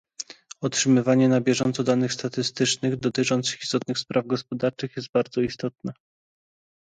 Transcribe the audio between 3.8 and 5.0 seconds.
spraw gospodarczych